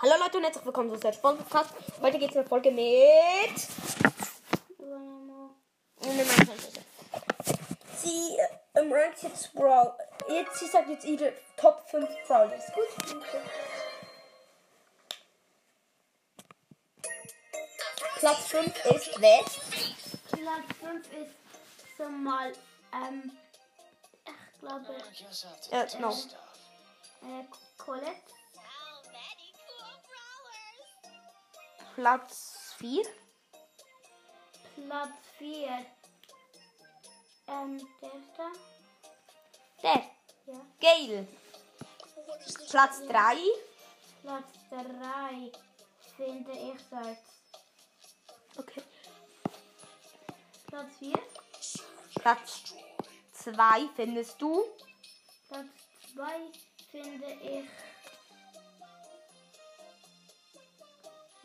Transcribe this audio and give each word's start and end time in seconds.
Hallo 0.00 0.14
Leute 0.20 0.38
und 0.38 0.44
herzlich 0.44 0.64
willkommen 0.64 0.90
zu 0.90 0.98
Search 0.98 1.20
Podcast. 1.20 1.70
Heute 2.00 2.18
geht 2.18 2.30
es 2.30 2.36
in 2.36 2.42
der 2.42 2.48
Folge 2.48 2.70
mit. 2.70 3.58
Sie 8.02 8.36
ähm, 8.74 8.92
rankt 8.92 9.22
jetzt 9.22 9.52
Brawl. 9.54 9.92
Jetzt, 10.28 10.58
sie 10.60 10.66
sagt 10.66 10.88
jetzt 10.88 11.04
ihre 11.04 11.32
Top 11.56 11.88
5 11.90 12.08
Brawlers. 12.26 12.72
Gut. 12.72 12.88
Platz 18.18 18.46
5 18.46 18.84
ist 18.86 19.20
wer? 19.20 19.38
Platz 19.40 20.76
5 20.80 21.12
ist 21.12 21.96
so 21.96 22.08
mal, 22.08 22.52
ähm, 22.92 23.32
ich 24.26 24.60
glaube, 24.60 24.96
Ja, 25.70 25.86
no. 26.00 26.10
äh, 26.10 27.44
Colette. 27.76 28.12
Platz 31.98 32.76
4. 32.78 33.02
Platz 34.86 35.10
4, 35.36 35.86
ähm, 37.48 37.88
der 38.00 38.14
ist 38.14 38.28
da. 38.36 38.52
Der. 39.82 40.10
Ja. 40.46 40.66
Gail. 40.78 41.26
Platz 42.70 43.00
3. 43.04 43.36
Platz 44.22 44.46
3 44.70 45.50
finde 46.16 46.52
ich 46.52 46.80
dort. 46.88 47.18
Okay. 48.56 48.82
Platz 50.68 50.92
4, 51.00 51.14
Platz 52.14 52.74
2 53.32 53.88
findest 53.96 54.40
du. 54.40 54.64
Platz 55.48 55.66
2 56.14 56.52
finde 56.92 57.32
ich. 57.42 57.87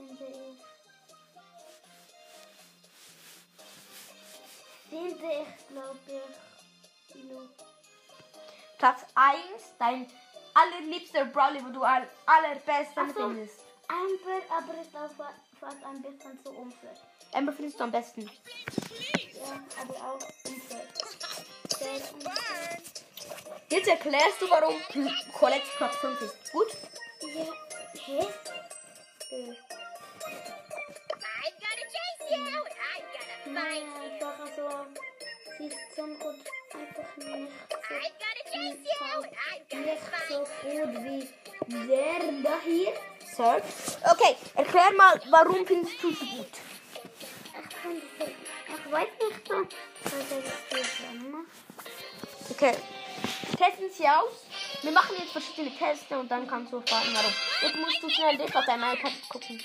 Finde 0.07 0.25
ich. 0.25 0.59
Finde 4.89 5.25
ich, 5.33 5.67
glaube 5.67 5.99
ich. 6.07 7.23
Lu. 7.23 7.47
Platz 8.77 9.01
1, 9.15 9.39
dein 9.79 10.09
allerliebster 10.53 11.25
Brawler, 11.25 11.63
wo 11.65 11.69
du 11.69 11.83
am 11.83 12.03
allerbesten 12.25 13.13
so. 13.13 13.27
findest. 13.29 13.59
Amber, 13.87 14.41
aber 14.49 14.73
auch 14.73 15.11
fa- 15.11 15.33
fast 15.59 15.83
ein 15.85 16.01
bisschen 16.01 16.43
zu 16.43 16.49
unfair. 16.51 16.95
Amber 17.33 17.53
findest 17.53 17.79
du 17.79 17.83
am 17.85 17.91
besten. 17.91 18.21
Ja, 18.21 19.59
aber 19.81 19.93
auch 19.95 20.19
unfair. 20.45 20.87
Jetzt 23.69 23.87
erklärst 23.87 24.41
du, 24.41 24.49
warum 24.49 24.75
Colette 25.33 25.65
Platz 25.77 25.95
5 25.97 26.21
ist. 26.21 26.51
Gut? 26.51 26.67
Nicht 38.83 40.01
so 40.29 40.39
gut 40.39 41.29
wie 41.67 41.87
der 41.87 42.19
da 42.43 42.59
hier. 42.63 42.93
Search. 43.35 43.63
Okay, 44.11 44.35
erklär 44.55 44.91
mal, 44.97 45.21
warum 45.29 45.65
findest 45.65 46.01
du 46.03 46.11
sie 46.11 46.25
gut? 46.25 46.47
Ich 48.67 48.91
weiß 48.91 49.07
nicht 49.07 49.47
so. 49.47 49.55
Okay. 52.51 52.75
Testen 53.57 53.89
sie 53.89 54.07
aus. 54.07 54.45
Wir 54.81 54.91
machen 54.91 55.15
jetzt 55.17 55.31
verschiedene 55.31 55.75
Tests 55.75 56.11
und 56.11 56.29
dann 56.29 56.47
kannst 56.47 56.73
du 56.73 56.77
erfahren, 56.77 57.07
warum. 57.13 57.33
Jetzt 57.61 57.75
musst 57.77 58.03
du 58.03 58.09
schnell 58.09 58.37
das 58.37 58.55
auf 58.55 58.65
deinem 58.65 58.83
iPad 58.83 59.13
gucken. 59.29 59.63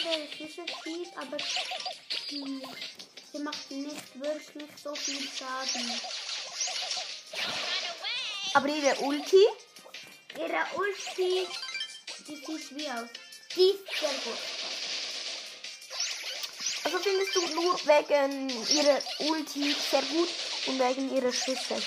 Ich 0.00 0.36
finde, 0.36 0.52
es 0.52 0.58
ist 0.58 0.82
fies, 0.82 1.08
aber 1.16 1.36
hm, 2.28 2.62
sie 3.32 3.38
macht 3.40 3.70
nicht 3.70 4.20
wirklich 4.20 4.70
so 4.82 4.94
viel 4.94 5.28
Schaden. 5.28 6.00
Aber 8.54 8.68
ihre 8.68 8.96
Ulti, 9.00 9.46
Ihre 10.36 10.64
Ulti, 10.76 11.46
die 12.26 12.36
sieht 12.36 12.76
wie 12.76 12.88
aus. 12.88 13.08
Die 13.56 13.70
ist 13.70 14.00
sehr 14.00 14.10
gut. 14.24 14.38
also 16.84 16.98
findest 16.98 17.34
du 17.34 17.46
nur 17.54 17.74
wegen 17.86 18.48
ihrer 18.68 19.02
Ulti 19.18 19.74
sehr 19.90 20.02
gut 20.02 20.28
und 20.66 20.78
wegen 20.78 21.14
ihrer 21.14 21.32
Schüsse. 21.32 21.82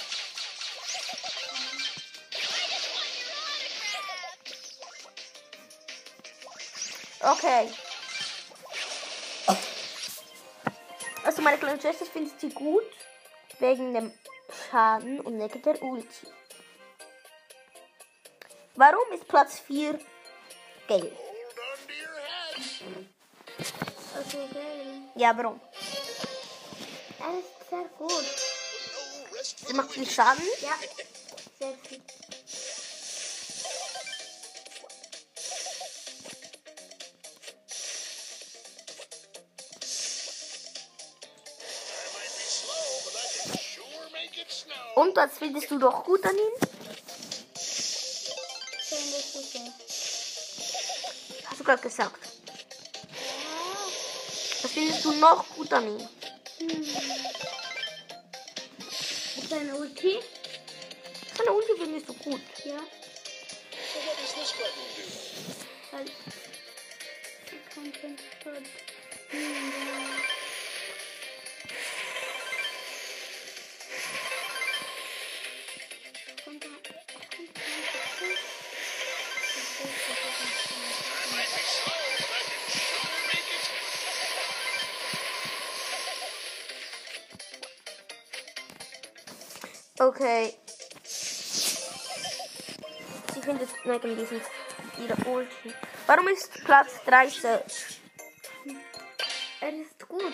Okay. 7.22 7.69
Also 11.34 11.42
meine 11.42 11.58
kleine 11.58 11.82
Schwester 11.82 12.06
findet 12.06 12.40
sie 12.40 12.50
gut 12.50 12.84
wegen 13.58 13.92
dem 13.96 14.14
Schaden 14.70 15.20
und 15.20 15.40
wegen 15.40 15.62
der 15.64 15.82
Ulti. 15.82 16.28
Warum 18.76 19.12
ist 19.14 19.28
Platz 19.28 19.60
4 19.62 20.00
gelb? 20.88 21.18
Also, 24.16 24.38
geil. 24.54 25.02
Ja, 25.16 25.36
warum? 25.36 25.60
Er 27.20 27.40
ist 27.40 27.68
sehr 27.68 27.86
gut. 27.98 28.26
Sie 29.68 29.74
macht 29.74 29.90
viel 29.90 30.08
Schaden. 30.08 30.44
Ja, 30.62 30.76
sehr 31.58 31.74
viel. 31.90 32.02
Und 44.96 45.16
was 45.16 45.38
findest 45.38 45.72
du 45.72 45.80
doch 45.80 46.04
gut 46.04 46.24
an 46.26 46.36
ihm? 46.36 46.54
Hast 51.46 51.60
du 51.60 51.64
gerade 51.64 51.82
gesagt. 51.82 52.20
Was 54.62 54.72
findest 54.72 55.04
du 55.06 55.12
noch 55.14 55.48
gut 55.56 55.74
an 55.74 55.88
ihm? 55.88 56.08
Seine 59.50 59.76
Ulti? 59.76 60.20
Seine 61.38 61.52
Ulti 61.54 61.72
findest 61.78 62.10
du 62.10 62.14
gut. 62.14 62.42
Ja. 62.66 62.80
Ich 67.52 67.76
kann 67.76 68.64
Okay. 90.03 90.53
Sie 93.34 93.41
findet 93.41 93.69
wegen 93.86 94.18
diesem 94.18 94.41
ihre 95.00 95.16
Ulti. 95.30 95.74
Warum 96.08 96.28
ist 96.28 96.52
Platz 96.66 96.90
3 97.06 97.30
Search? 97.30 98.02
Er 99.62 99.69
ist 99.69 100.09
gut. 100.09 100.34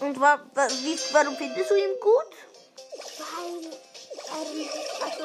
Und 0.00 0.18
wa 0.18 0.40
wa 0.54 0.68
wie, 0.70 0.98
warum 1.12 1.36
findest 1.36 1.70
du 1.70 1.74
ihn 1.74 2.00
gut? 2.00 2.32
Weil 3.18 3.64
er, 4.32 4.46
also, 5.04 5.24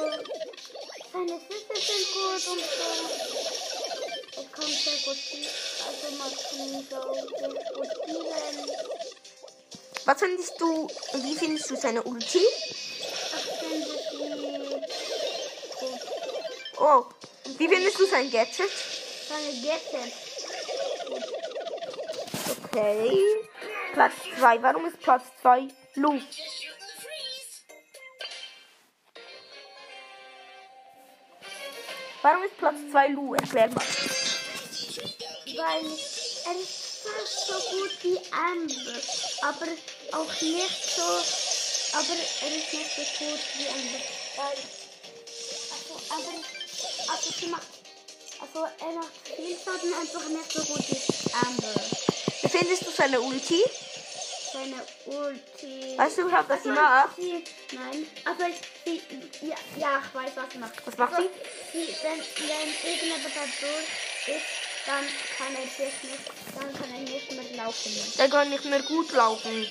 seine 1.13 1.39
Füße 1.39 1.75
sind 1.87 2.05
gut 2.15 2.43
und 2.51 2.63
so. 2.77 2.89
Er 4.35 4.47
kann 4.51 4.67
sehr 4.67 4.99
gut 5.05 5.15
spielen. 5.15 5.53
Also 5.87 6.07
man 6.17 6.31
kann 6.35 6.83
so 6.89 6.99
gut 7.75 7.87
spielen. 8.03 8.98
Was 10.09 10.17
findest 10.21 10.59
du, 10.59 10.87
wie 11.21 11.35
findest 11.35 11.69
du 11.69 11.75
seine 11.75 12.01
Ulti? 12.01 12.41
Oh, 16.79 17.05
wie 17.59 17.67
findest 17.67 17.99
du 17.99 18.07
sein 18.07 18.31
Gadget? 18.31 18.71
Seine 19.29 19.53
Gadgets. 19.61 20.15
Okay. 22.63 23.23
Platz 23.93 24.13
2. 24.39 24.63
Warum 24.63 24.87
ist 24.87 24.99
Platz 24.99 25.25
2 25.43 25.67
Lu? 25.93 26.19
Warum 32.23 32.43
ist 32.45 32.57
Platz 32.57 32.77
2 32.91 33.07
Lu? 33.09 33.35
Erklär 33.35 33.67
mal. 33.67 33.85
Weil 35.55 35.85
er 36.45 36.88
fast 37.03 37.47
so 37.47 37.53
gut 37.53 37.91
wie 38.03 38.17
Amber, 38.31 38.99
aber 39.41 39.67
auch 40.17 40.41
nicht 40.41 40.95
so, 40.95 41.01
aber 41.97 42.13
er 42.41 42.57
ist 42.57 42.73
nicht 42.73 42.95
so 42.95 43.25
gut 43.25 43.39
wie 43.57 43.67
Amber. 43.67 44.01
Weil, 44.35 44.57
also, 45.71 45.93
aber, 46.09 47.13
also, 47.13 47.31
sie 47.39 47.47
macht, 47.47 47.67
also 48.41 48.67
er 48.79 48.91
macht 48.93 49.11
viel 49.35 49.57
Schaden, 49.63 49.93
einfach 49.93 50.27
nicht 50.29 50.51
so 50.51 50.61
gut 50.63 50.83
wie 50.89 51.33
Amber. 51.33 51.81
Wie 52.41 52.49
findest 52.49 52.85
du 52.87 52.91
seine 52.91 53.19
Ulti? 53.21 53.63
Seine 54.51 54.83
Ulti. 55.05 55.95
Weißt 55.97 56.17
du 56.17 56.21
überhaupt, 56.23 56.49
was 56.49 56.63
sie 56.63 56.69
Also, 56.69 56.81
macht? 56.81 57.15
Sie, 57.17 57.43
nein, 57.73 58.07
aber 58.25 58.45
sie, 58.83 59.01
ja, 59.41 59.55
ja, 59.77 60.01
ich 60.03 60.15
weiß, 60.15 60.31
was 60.35 60.51
sie 60.51 60.57
macht. 60.57 60.73
Was 60.85 60.97
macht 60.97 61.13
also, 61.13 61.29
sie? 61.73 61.87
Wenn, 62.01 62.19
wenn 62.19 62.91
irgendjemand 62.91 63.25
da 63.35 63.41
durch 63.61 64.37
ist, 64.37 64.68
dann 64.89 65.05
kann 65.37 65.55
er 65.55 65.67
sich 65.67 66.03
nicht, 66.03 66.31
dann 66.55 66.73
kann 66.73 66.91
er 66.91 67.01
nicht 67.01 67.31
mehr 67.31 67.63
laufen. 67.63 67.91
Der 68.17 68.29
kann 68.29 68.49
nicht 68.49 68.65
mehr 68.65 68.81
gut 68.81 69.11
laufen. 69.11 69.69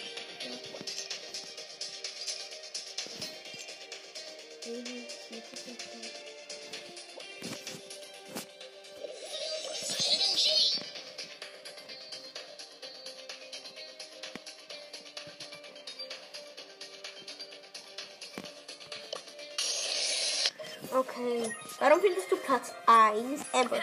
Okay. 20.90 21.54
Warum 21.80 22.00
findest 22.00 22.30
du 22.30 22.36
Platz 22.36 22.72
1 22.86 23.42
Amber? 23.52 23.82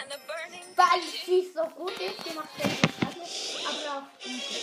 Weil 0.76 1.00
sie 1.24 1.50
so 1.54 1.64
gut 1.74 1.92
ist, 1.92 2.22
sie 2.22 2.34
macht 2.34 2.50
sehr 2.58 2.68
viel 2.68 2.90
Schaden, 3.00 3.22
aber 3.66 3.98
auch 3.98 4.26
easy. 4.26 4.60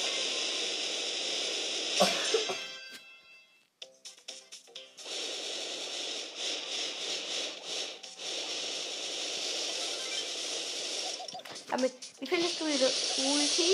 Damit, 11.71 11.93
wie 12.19 12.27
findest 12.27 12.59
du 12.59 12.67
ihre 12.67 12.85
Ulti? 12.85 13.73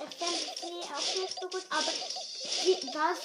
Ich 0.00 0.16
finde 0.18 0.40
sie 0.60 0.82
auch 0.92 1.22
nicht 1.22 1.34
so 1.40 1.48
gut, 1.48 1.64
aber 1.70 1.92
sie, 2.64 2.76
das, 2.92 3.18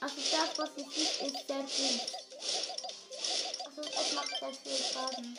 also 0.00 0.16
das, 0.16 0.58
was 0.58 0.70
sie 0.76 0.84
sieht, 0.84 1.14
ist 1.26 1.46
sehr 1.46 1.58
gut. 1.58 2.21
Sehr 4.42 4.52
viel 4.54 4.72
Schaden. 4.72 5.38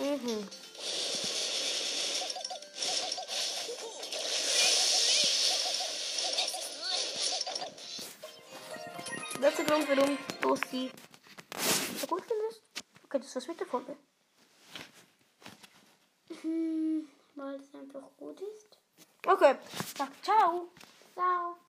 Mhm. 0.00 0.48
Das 9.42 9.50
ist 9.50 9.58
der 9.58 9.64
Grund, 9.66 9.88
warum 9.90 10.18
du 10.40 10.56
sie 10.70 10.90
so 12.00 12.06
gut 12.06 12.22
findest. 12.26 12.62
Okay, 13.04 13.18
das 13.18 13.34
war's 13.34 13.46
mit 13.46 13.60
der 13.60 13.66
Folge. 13.66 13.96
Hm, 16.40 17.08
weil 17.34 17.56
es 17.56 17.74
einfach 17.74 18.08
gut 18.16 18.40
ist. 18.40 18.78
Okay, 19.26 19.56
sag 19.98 20.08
ciao. 20.24 20.68
Ciao. 21.12 21.58